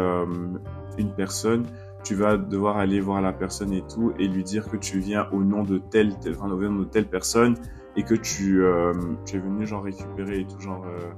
une 0.98 1.12
personne. 1.16 1.66
Tu 2.04 2.16
vas 2.16 2.38
devoir 2.38 2.78
aller 2.78 3.02
voir 3.02 3.22
la 3.22 3.34
personne 3.34 3.74
et 3.74 3.82
tout 3.82 4.14
et 4.18 4.28
lui 4.28 4.44
dire 4.44 4.70
que 4.70 4.78
tu 4.78 5.00
viens 5.00 5.28
au 5.32 5.44
nom 5.44 5.64
de 5.64 5.80
telle, 5.80 6.18
telle 6.20 6.36
au 6.36 6.48
nom 6.48 6.80
de 6.80 6.86
telle 6.86 7.08
personne 7.08 7.56
et 7.96 8.04
que 8.04 8.16
tu, 8.16 8.64
euh, 8.64 8.94
es 9.34 9.38
venu 9.38 9.66
genre 9.66 9.84
récupérer 9.84 10.42
et 10.42 10.46
tout 10.48 10.60
genre 10.60 10.86
euh, 10.86 11.12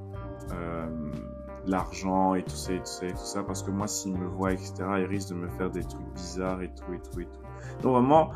euh, 0.53 0.87
l'argent 1.67 2.33
et 2.33 2.43
tout 2.43 2.55
ça 2.55 2.73
et 2.73 3.07
et 3.07 3.43
parce 3.45 3.61
que 3.61 3.69
moi 3.69 3.87
s'il 3.87 4.17
me 4.17 4.25
voit 4.25 4.51
etc 4.51 4.73
il 4.97 5.05
risque 5.05 5.29
de 5.29 5.35
me 5.35 5.47
faire 5.49 5.69
des 5.69 5.83
trucs 5.83 6.07
bizarres 6.15 6.61
et 6.63 6.69
tout 6.69 6.93
et 6.93 6.99
tout 6.99 7.19
et 7.19 7.25
tout 7.25 7.83
donc 7.83 7.93
vraiment 7.93 8.31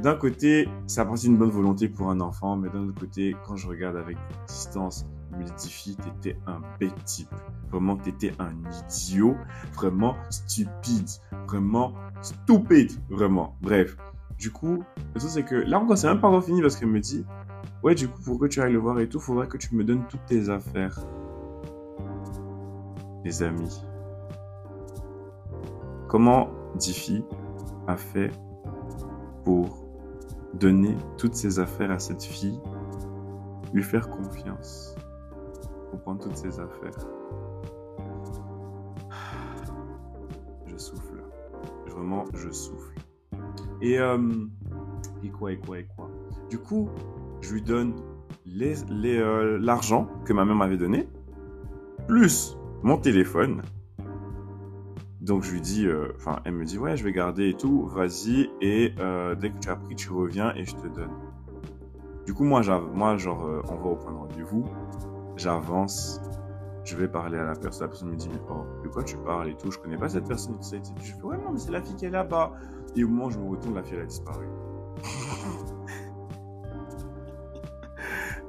d'un 0.00 0.14
côté 0.14 0.68
ça 0.86 1.04
partie 1.04 1.26
d'une 1.26 1.38
bonne 1.38 1.50
volonté 1.50 1.88
pour 1.88 2.10
un 2.10 2.20
enfant 2.20 2.56
mais 2.56 2.68
d'un 2.68 2.88
autre 2.88 3.00
côté 3.00 3.34
quand 3.46 3.56
je 3.56 3.66
regarde 3.66 3.96
avec 3.96 4.16
distance 4.46 5.06
dis 5.44 5.96
t'étais 5.96 6.38
un 6.46 6.60
bête 6.78 7.04
type 7.04 7.34
vraiment 7.70 7.96
t'étais 7.96 8.32
un 8.38 8.52
idiot 8.86 9.36
vraiment 9.74 10.16
stupide 10.30 11.08
vraiment 11.46 11.94
stupide 12.22 12.92
vraiment 13.10 13.56
bref 13.60 13.96
du 14.38 14.52
coup, 14.52 14.84
le 15.14 15.20
truc 15.20 15.30
c'est 15.30 15.42
que 15.42 15.56
là 15.56 15.80
encore, 15.80 15.98
c'est 15.98 16.06
même 16.06 16.20
pas 16.20 16.28
encore 16.28 16.44
fini 16.44 16.62
parce 16.62 16.76
qu'elle 16.76 16.88
me 16.88 17.00
dit 17.00 17.24
Ouais, 17.82 17.94
du 17.94 18.08
coup, 18.08 18.22
pour 18.22 18.38
que 18.38 18.46
tu 18.46 18.62
ailles 18.62 18.72
le 18.72 18.78
voir 18.78 19.00
et 19.00 19.08
tout, 19.08 19.18
faudrait 19.18 19.48
que 19.48 19.56
tu 19.56 19.74
me 19.74 19.82
donnes 19.82 20.04
toutes 20.08 20.24
tes 20.26 20.48
affaires. 20.48 20.98
Les 23.24 23.42
amis. 23.42 23.82
Comment 26.06 26.50
Diffie 26.76 27.24
a 27.88 27.96
fait 27.96 28.30
pour 29.44 29.84
donner 30.54 30.96
toutes 31.16 31.34
ses 31.34 31.58
affaires 31.58 31.90
à 31.90 31.98
cette 31.98 32.22
fille, 32.22 32.60
lui 33.72 33.82
faire 33.82 34.08
confiance, 34.08 34.94
pour 35.90 36.00
prendre 36.00 36.22
toutes 36.22 36.36
ses 36.36 36.60
affaires 36.60 37.06
Je 40.66 40.76
souffle. 40.76 41.22
Vraiment, 41.86 42.24
je 42.34 42.50
souffle. 42.50 42.94
Et, 43.80 43.98
euh, 43.98 44.18
et 45.22 45.30
quoi, 45.30 45.52
et 45.52 45.58
quoi, 45.58 45.78
et 45.78 45.86
quoi? 45.96 46.10
Du 46.50 46.58
coup, 46.58 46.88
je 47.40 47.54
lui 47.54 47.62
donne 47.62 47.94
euh, 48.46 49.58
l'argent 49.60 50.08
que 50.24 50.32
ma 50.32 50.44
mère 50.44 50.56
m'avait 50.56 50.76
donné, 50.76 51.08
plus 52.06 52.56
mon 52.82 52.96
téléphone. 52.98 53.62
Donc 55.20 55.42
je 55.42 55.52
lui 55.52 55.60
dis, 55.60 55.86
euh, 55.86 56.12
enfin, 56.16 56.40
elle 56.44 56.54
me 56.54 56.64
dit, 56.64 56.78
ouais, 56.78 56.96
je 56.96 57.04
vais 57.04 57.12
garder 57.12 57.50
et 57.50 57.54
tout, 57.54 57.86
vas-y, 57.86 58.50
et 58.60 58.94
dès 59.40 59.50
que 59.50 59.58
tu 59.58 59.68
as 59.68 59.76
pris, 59.76 59.94
tu 59.94 60.10
reviens 60.10 60.54
et 60.54 60.64
je 60.64 60.74
te 60.74 60.86
donne. 60.88 61.10
Du 62.24 62.34
coup, 62.34 62.44
moi, 62.44 62.62
moi 62.94 63.16
genre, 63.16 63.62
on 63.70 63.76
va 63.76 63.86
au 63.90 63.96
point 63.96 64.12
de 64.12 64.16
rendez-vous, 64.16 64.64
j'avance, 65.38 66.20
je 66.84 66.96
vais 66.96 67.08
parler 67.08 67.38
à 67.38 67.44
la 67.44 67.54
personne, 67.54 67.82
la 67.82 67.88
personne 67.88 68.10
me 68.10 68.16
dit, 68.16 68.28
mais 68.28 68.40
oh, 68.50 68.64
de 68.82 68.88
quoi 68.88 69.04
tu 69.04 69.16
parles 69.18 69.48
et 69.48 69.56
tout, 69.56 69.70
je 69.70 69.78
connais 69.78 69.96
pas 69.96 70.08
cette 70.08 70.26
personne, 70.26 70.58
tu 70.58 70.64
sais, 70.64 70.80
je 71.00 71.12
fais, 71.12 71.22
ouais, 71.22 71.36
non, 71.38 71.52
mais 71.52 71.58
c'est 71.58 71.70
la 71.70 71.82
fille 71.82 71.96
qui 71.96 72.06
est 72.06 72.10
là-bas. 72.10 72.52
Et 72.96 73.04
au 73.04 73.08
moment 73.08 73.26
où 73.26 73.30
je 73.30 73.38
me 73.38 73.50
retourne, 73.50 73.74
la 73.74 73.82
fille, 73.82 73.96
elle 73.96 74.02
a 74.02 74.06
disparu. 74.06 74.46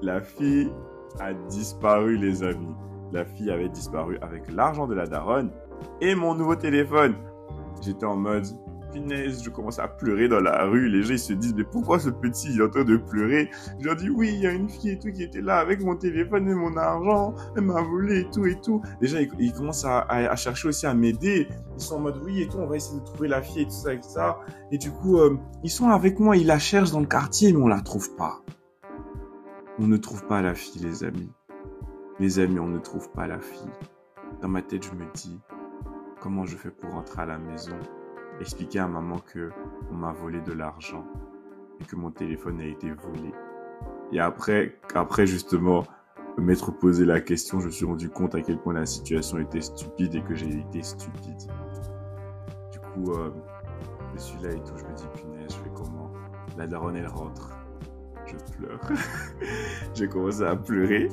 La 0.01 0.21
fille 0.21 0.71
a 1.19 1.33
disparu, 1.33 2.15
les 2.15 2.41
amis. 2.43 2.73
La 3.11 3.25
fille 3.25 3.51
avait 3.51 3.67
disparu 3.67 4.17
avec 4.21 4.49
l'argent 4.49 4.87
de 4.87 4.93
la 4.93 5.07
daronne 5.07 5.51
et 5.99 6.15
mon 6.15 6.35
nouveau 6.35 6.55
téléphone. 6.55 7.15
J'étais 7.81 8.05
en 8.05 8.15
mode, 8.15 8.45
je 8.93 9.49
commence 9.49 9.79
à 9.79 9.87
pleurer 9.87 10.27
dans 10.27 10.39
la 10.39 10.65
rue. 10.65 10.89
Les 10.89 11.03
gens, 11.03 11.13
ils 11.13 11.19
se 11.19 11.33
disent, 11.33 11.53
mais 11.55 11.63
pourquoi 11.63 11.99
ce 11.99 12.09
petit, 12.09 12.57
est 12.57 12.61
en 12.61 12.69
train 12.69 12.83
de 12.83 12.97
pleurer? 12.97 13.49
Je 13.79 13.85
leur 13.85 13.95
dis, 13.95 14.09
oui, 14.09 14.31
il 14.33 14.41
y 14.41 14.47
a 14.47 14.51
une 14.51 14.69
fille 14.69 14.91
et 14.91 14.99
tout 14.99 15.11
qui 15.11 15.23
était 15.23 15.41
là 15.41 15.57
avec 15.57 15.81
mon 15.83 15.95
téléphone 15.95 16.49
et 16.49 16.53
mon 16.53 16.75
argent. 16.77 17.35
Elle 17.55 17.63
m'a 17.63 17.81
volé 17.81 18.21
et 18.21 18.29
tout 18.29 18.45
et 18.45 18.59
tout. 18.59 18.81
Les 19.01 19.07
gens, 19.07 19.19
ils, 19.39 19.53
commencent 19.53 19.85
à, 19.85 20.35
chercher 20.35 20.67
aussi 20.67 20.85
à 20.85 20.93
m'aider. 20.93 21.47
Ils 21.75 21.81
sont 21.81 21.95
en 21.95 21.99
mode, 21.99 22.21
oui 22.23 22.41
et 22.41 22.47
tout, 22.47 22.57
on 22.57 22.67
va 22.67 22.75
essayer 22.75 22.99
de 22.99 23.05
trouver 23.05 23.27
la 23.27 23.41
fille 23.41 23.63
et 23.63 23.65
tout 23.65 23.71
ça 23.71 23.93
et 23.93 23.99
tout 23.99 24.09
ça. 24.09 24.39
Et 24.71 24.77
du 24.77 24.91
coup, 24.91 25.17
euh, 25.19 25.37
ils 25.63 25.71
sont 25.71 25.89
avec 25.89 26.19
moi, 26.19 26.37
ils 26.37 26.47
la 26.47 26.59
cherchent 26.59 26.91
dans 26.91 26.99
le 26.99 27.07
quartier, 27.07 27.53
mais 27.53 27.61
on 27.61 27.67
la 27.67 27.81
trouve 27.81 28.15
pas. 28.15 28.41
On 29.79 29.87
ne 29.87 29.97
trouve 29.97 30.25
pas 30.25 30.41
la 30.41 30.55
fille, 30.55 30.81
les 30.81 31.03
amis. 31.03 31.31
Les 32.19 32.39
amis, 32.39 32.59
on 32.59 32.67
ne 32.67 32.79
trouve 32.79 33.09
pas 33.11 33.27
la 33.27 33.39
fille. 33.39 33.71
Dans 34.41 34.49
ma 34.49 34.61
tête, 34.61 34.83
je 34.83 34.91
me 34.91 35.05
dis, 35.13 35.39
comment 36.19 36.45
je 36.45 36.57
fais 36.57 36.71
pour 36.71 36.91
rentrer 36.91 37.21
à 37.21 37.25
la 37.25 37.37
maison, 37.37 37.77
expliquer 38.39 38.79
à 38.79 38.87
maman 38.87 39.17
que 39.19 39.51
on 39.91 39.95
m'a 39.95 40.11
volé 40.11 40.41
de 40.41 40.53
l'argent 40.53 41.05
et 41.79 41.85
que 41.85 41.95
mon 41.95 42.11
téléphone 42.11 42.59
a 42.61 42.65
été 42.65 42.91
volé. 42.91 43.31
Et 44.11 44.19
après, 44.19 44.79
après 44.95 45.27
justement, 45.27 45.83
m'être 46.37 46.71
posé 46.71 47.05
la 47.05 47.21
question, 47.21 47.59
je 47.59 47.67
me 47.67 47.71
suis 47.71 47.85
rendu 47.85 48.09
compte 48.09 48.35
à 48.35 48.41
quel 48.41 48.57
point 48.57 48.73
la 48.73 48.85
situation 48.85 49.39
était 49.39 49.61
stupide 49.61 50.15
et 50.15 50.21
que 50.21 50.35
j'ai 50.35 50.59
été 50.59 50.81
stupide. 50.81 51.51
Du 52.71 52.79
coup, 52.79 53.11
euh, 53.13 53.29
je 54.13 54.19
suis 54.19 54.41
là 54.41 54.51
et 54.51 54.63
tout, 54.63 54.73
je 54.77 54.85
me 54.85 54.93
dis, 54.95 55.07
punaise, 55.21 55.49
je 55.49 55.63
fais 55.63 55.71
comment? 55.75 56.11
La 56.57 56.67
daronne, 56.67 56.95
elle 56.95 57.07
rentre 57.07 57.59
je 58.29 58.53
pleure. 58.53 58.79
J'ai 59.95 60.07
commencé 60.07 60.43
à 60.43 60.55
pleurer. 60.55 61.09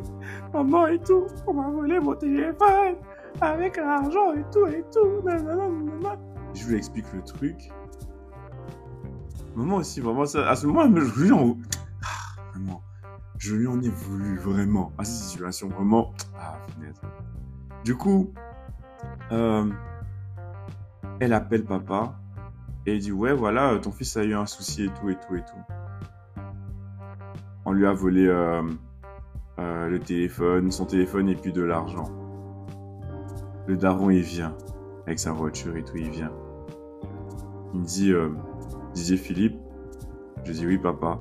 Maman 0.53 0.87
et 0.89 0.99
tout, 0.99 1.27
on 1.47 1.55
m'a 1.55 1.69
volé 1.69 1.99
mon 2.01 2.15
téléphone 2.15 2.97
avec 3.41 3.77
l'argent 3.77 4.35
et 4.35 4.45
tout 4.53 4.67
et 4.67 4.85
tout. 4.93 5.23
Je 6.57 6.67
lui 6.69 6.77
explique 6.77 7.13
le 7.13 7.23
truc. 7.23 7.71
Maman 9.55 9.77
aussi, 9.77 10.01
vraiment, 10.01 10.23
à 10.23 10.57
ce 10.57 10.67
moment, 10.67 10.85
je 10.95 11.21
lui 11.21 11.33
en... 11.33 11.57
Ah, 12.03 12.71
je 13.39 13.55
lui 13.55 13.67
en 13.67 13.81
ai 13.81 13.89
voulu, 13.89 14.37
vraiment, 14.39 14.93
à 14.99 15.05
cette 15.05 15.29
situation, 15.29 15.69
vraiment. 15.69 16.13
Ah, 16.39 16.59
Du 17.85 17.95
coup, 17.97 18.33
euh, 19.33 19.71
elle 21.21 21.33
appelle 21.33 21.65
papa 21.65 22.19
et 22.87 22.99
dit, 22.99 23.13
ouais, 23.13 23.33
voilà, 23.33 23.79
ton 23.79 23.93
fils 23.93 24.17
a 24.17 24.25
eu 24.25 24.35
un 24.35 24.47
souci 24.47 24.85
et 24.85 24.91
tout 24.91 25.11
et 25.11 25.17
tout 25.17 25.37
et 25.37 25.45
tout 25.45 25.75
on 27.67 27.73
lui 27.73 27.85
a 27.85 27.93
volé 27.93 28.27
euh, 28.27 28.63
euh, 29.59 29.89
le 29.89 29.99
téléphone, 29.99 30.71
son 30.71 30.87
téléphone 30.87 31.29
et 31.29 31.35
puis 31.35 31.53
de 31.53 31.63
l'argent. 31.63 32.09
Le 33.67 33.77
daron, 33.77 34.09
il 34.09 34.23
vient 34.23 34.57
avec 35.05 35.19
sa 35.19 35.33
voiture 35.33 35.77
et 35.77 35.83
tout, 35.83 35.97
il 35.97 36.09
vient. 36.09 36.33
Il 37.77 37.83
me 37.83 37.85
dit, 37.85 38.11
euh, 38.11 38.31
Didier 38.95 39.19
Philippe, 39.19 39.59
je 40.45 40.53
dis 40.53 40.67
oui 40.67 40.79
papa. 40.79 41.21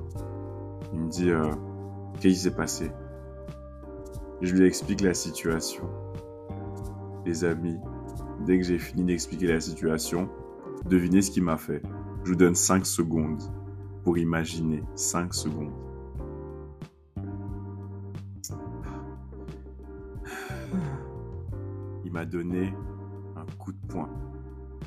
Il 0.94 1.00
me 1.00 1.10
dit, 1.10 1.28
qu'est-ce 2.14 2.34
qui 2.34 2.40
s'est 2.40 2.50
passé? 2.54 2.90
Je 4.40 4.54
lui 4.54 4.66
explique 4.66 5.02
la 5.02 5.12
situation. 5.12 5.84
Les 7.26 7.44
amis, 7.44 7.76
dès 8.46 8.58
que 8.58 8.64
j'ai 8.64 8.78
fini 8.78 9.04
d'expliquer 9.04 9.48
la 9.48 9.60
situation, 9.60 10.30
devinez 10.86 11.20
ce 11.20 11.30
qu'il 11.30 11.42
m'a 11.42 11.58
fait. 11.58 11.82
Je 12.24 12.30
vous 12.30 12.36
donne 12.36 12.54
5 12.54 12.86
secondes 12.86 13.42
pour 14.02 14.16
imaginer 14.16 14.82
5 14.94 15.34
secondes. 15.34 15.74
il 22.02 22.12
m'a 22.12 22.24
donné 22.24 22.72
un 23.36 23.44
coup 23.58 23.72
de 23.72 23.86
poing. 23.88 24.08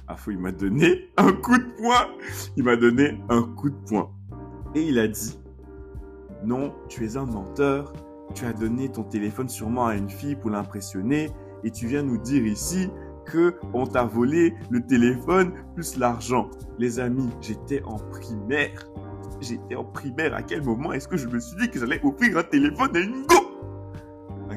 Ah, 0.09 0.15
il 0.27 0.39
m'a 0.39 0.51
donné 0.51 1.11
un 1.17 1.31
coup 1.31 1.57
de 1.57 1.67
poing. 1.77 2.07
Il 2.57 2.63
m'a 2.63 2.75
donné 2.75 3.21
un 3.29 3.43
coup 3.43 3.69
de 3.69 3.75
poing. 3.87 4.11
Et 4.73 4.81
il 4.81 4.97
a 4.97 5.07
dit, 5.07 5.39
non, 6.43 6.73
tu 6.87 7.05
es 7.05 7.15
un 7.15 7.25
menteur. 7.25 7.93
Tu 8.33 8.45
as 8.45 8.53
donné 8.53 8.89
ton 8.89 9.03
téléphone 9.03 9.49
sûrement 9.49 9.85
à 9.85 9.95
une 9.95 10.09
fille 10.09 10.35
pour 10.35 10.49
l'impressionner. 10.49 11.29
Et 11.63 11.71
tu 11.71 11.87
viens 11.87 12.01
nous 12.01 12.17
dire 12.17 12.45
ici 12.45 12.89
que 13.25 13.55
on 13.73 13.85
t'a 13.85 14.03
volé 14.03 14.55
le 14.71 14.81
téléphone 14.85 15.53
plus 15.75 15.97
l'argent. 15.97 16.49
Les 16.79 16.99
amis, 16.99 17.29
j'étais 17.39 17.83
en 17.83 17.97
primaire. 17.97 18.89
J'étais 19.41 19.75
en 19.75 19.85
primaire. 19.85 20.33
À 20.33 20.41
quel 20.41 20.63
moment 20.63 20.91
est-ce 20.91 21.07
que 21.07 21.17
je 21.17 21.27
me 21.27 21.39
suis 21.39 21.55
dit 21.57 21.69
que 21.69 21.79
j'allais 21.79 22.03
offrir 22.03 22.37
un 22.37 22.43
téléphone 22.43 22.95
à 22.95 22.99
une 22.99 23.25
go 23.27 23.49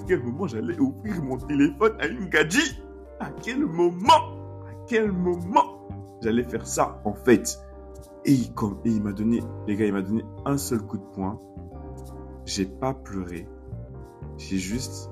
quel 0.07 0.23
moment 0.23 0.47
j'allais 0.47 0.79
ouvrir 0.79 1.23
mon 1.23 1.39
téléphone 1.39 1.95
à 2.01 2.07
une 2.07 2.29
gadji 2.29 2.83
À 3.21 3.31
quel 3.43 3.65
moment? 3.65 4.09
À 4.09 4.42
quel 4.89 5.13
moment 5.13 5.89
j'allais 6.23 6.45
faire 6.45 6.67
ça 6.67 7.01
en 7.05 7.15
fait 7.15 7.59
et, 8.25 8.53
comme, 8.55 8.79
et 8.85 8.91
il 8.91 9.03
m'a 9.03 9.13
donné, 9.13 9.43
les 9.67 9.77
gars, 9.77 9.87
il 9.87 9.93
m'a 9.93 10.03
donné 10.03 10.25
un 10.45 10.57
seul 10.57 10.81
coup 10.81 10.97
de 10.97 11.05
poing. 11.15 11.41
J'ai 12.45 12.67
pas 12.67 12.95
pleuré. 12.95 13.49
J'ai 14.39 14.59
juste, 14.59 15.11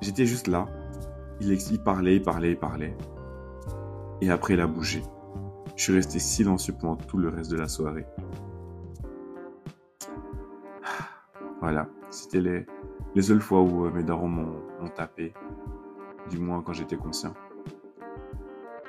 j'étais 0.00 0.24
juste 0.24 0.46
là. 0.46 0.66
Il, 1.40 1.52
il 1.52 1.82
parlait, 1.82 2.16
il 2.16 2.22
parlait, 2.22 2.52
il 2.52 2.58
parlait. 2.58 2.96
Et 4.20 4.30
après, 4.30 4.54
il 4.54 4.60
a 4.60 4.66
bougé. 4.66 5.02
Je 5.76 5.82
suis 5.82 5.92
resté 5.92 6.18
silencieux 6.18 6.74
pendant 6.80 6.96
tout 6.96 7.18
le 7.18 7.28
reste 7.28 7.50
de 7.50 7.56
la 7.56 7.68
soirée. 7.68 8.06
Voilà, 11.60 11.88
c'était 12.10 12.40
les, 12.40 12.66
les 13.14 13.22
seules 13.22 13.40
fois 13.40 13.60
où 13.60 13.86
euh, 13.86 13.90
mes 13.90 14.02
darons 14.02 14.28
m'ont 14.28 14.88
tapé, 14.94 15.32
du 16.30 16.38
moins 16.38 16.62
quand 16.62 16.72
j'étais 16.72 16.96
conscient. 16.96 17.34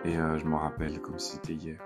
Et 0.06 0.18
euh, 0.18 0.38
je 0.38 0.46
me 0.46 0.56
rappelle 0.56 1.02
comme 1.02 1.18
si 1.18 1.34
c'était 1.34 1.54
hier. 1.54 1.80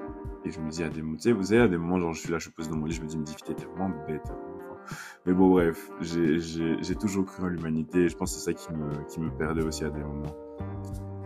Et 0.43 0.51
je 0.51 0.59
me 0.59 0.69
dis 0.69 0.83
à 0.83 0.89
des 0.89 1.01
moments, 1.01 1.15
tu 1.15 1.23
sais, 1.23 1.31
vous 1.31 1.43
savez, 1.43 1.61
à 1.61 1.67
des 1.67 1.77
moments, 1.77 1.99
genre 1.99 2.13
je 2.13 2.19
suis 2.19 2.31
là, 2.31 2.37
je 2.37 2.49
pose 2.49 2.69
dans 2.69 2.75
mon 2.75 2.85
lit, 2.85 2.93
je 2.93 3.01
me 3.01 3.07
dis, 3.07 3.17
me 3.17 3.23
dis, 3.23 3.35
t'es 3.35 3.53
vraiment 3.53 3.91
bête. 4.07 4.29
Hein, 4.29 4.95
Mais 5.25 5.33
bon, 5.33 5.49
bref, 5.49 5.89
j'ai 6.01 6.95
toujours 6.95 7.25
cru 7.25 7.43
en 7.43 7.47
l'humanité 7.47 7.99
et 7.99 8.09
je 8.09 8.17
pense 8.17 8.33
que 8.33 8.39
c'est 8.39 8.45
ça 8.45 8.53
qui 8.53 8.73
me, 8.73 8.89
qui 9.07 9.21
me 9.21 9.29
perdait 9.29 9.63
aussi 9.63 9.85
à 9.85 9.89
des 9.89 10.01
moments. 10.01 10.35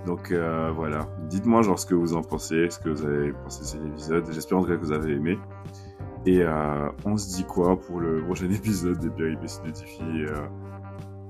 Donc 0.06 0.32
euh, 0.32 0.70
voilà, 0.76 1.08
dites-moi 1.30 1.62
genre 1.62 1.80
ce 1.80 1.86
que 1.86 1.96
vous 1.96 2.14
en 2.14 2.22
pensez, 2.22 2.70
ce 2.70 2.78
que 2.78 2.90
vous 2.90 3.06
avez 3.06 3.32
pensé 3.32 3.62
de 3.62 3.66
cet 3.66 3.86
épisode. 3.86 4.30
J'espère 4.32 4.58
en 4.58 4.62
tout 4.64 4.68
cas 4.68 4.76
que 4.76 4.82
vous 4.82 4.92
avez 4.92 5.14
aimé. 5.14 5.40
Et 6.26 6.42
euh, 6.44 6.90
on 7.06 7.16
se 7.16 7.38
dit 7.38 7.46
quoi 7.46 7.80
pour 7.80 8.02
le 8.02 8.22
prochain 8.24 8.50
épisode 8.52 9.00
des 9.00 9.10
péripéties 9.10 9.62
de 9.66 9.72
Tiffy 9.72 10.26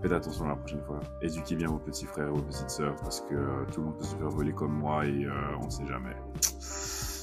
Faites 0.03 0.11
attention 0.11 0.49
la 0.49 0.57
prochaine 0.57 0.83
fois. 0.83 0.99
Éduquez 1.21 1.55
bien 1.55 1.69
vos 1.69 1.77
petits 1.77 2.05
frères 2.05 2.27
et 2.27 2.31
vos 2.31 2.41
petites 2.41 2.69
sœurs 2.69 2.97
parce 2.97 3.21
que 3.21 3.35
euh, 3.35 3.63
tout 3.71 3.79
le 3.79 3.87
monde 3.87 3.97
peut 3.97 4.03
se 4.03 4.15
faire 4.17 4.27
voler 4.27 4.51
comme 4.51 4.73
moi 4.73 5.05
et 5.05 5.25
on 5.61 5.65
ne 5.65 5.69
sait 5.69 5.87
jamais. 5.87 6.15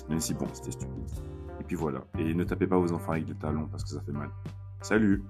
Même 0.08 0.18
si 0.18 0.32
bon, 0.32 0.46
c'était 0.54 0.70
stupide. 0.70 1.10
Et 1.60 1.64
puis 1.64 1.76
voilà. 1.76 2.00
Et 2.18 2.32
ne 2.32 2.42
tapez 2.42 2.66
pas 2.66 2.78
vos 2.78 2.90
enfants 2.92 3.12
avec 3.12 3.26
des 3.26 3.34
talons 3.34 3.68
parce 3.70 3.84
que 3.84 3.90
ça 3.90 4.00
fait 4.00 4.12
mal. 4.12 4.30
Salut 4.80 5.22